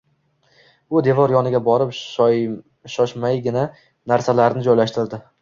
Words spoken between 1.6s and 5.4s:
borib, shoshmaygina narsalarini joylashtirdi